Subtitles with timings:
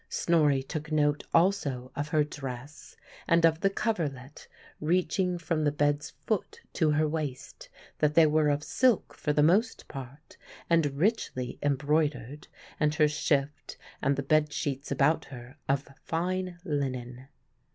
[0.09, 4.47] Snorri took note also of her dress and of the coverlet
[4.79, 9.43] reaching from the bed's foot to her waist, that they were of silk for the
[9.43, 10.37] most part,
[10.71, 12.47] and richly embroidered,
[12.79, 17.27] and her shift and the bed sheets about her of fine linen.